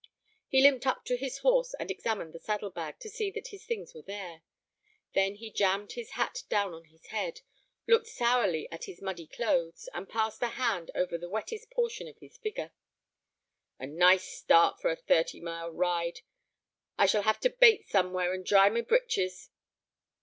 [0.47, 3.67] He limped up to his horse, and examined the saddle bag to see that his
[3.67, 4.41] things were there.
[5.13, 7.41] Then he jammed his hat down on his head,
[7.85, 12.17] looked sourly at his muddy clothes, and passed a hand over the wettest portion of
[12.17, 12.71] his figure.
[13.77, 16.21] "A nice start for a thirty mile ride.
[16.97, 19.51] I shall have to bait somewhere and dry my breeches."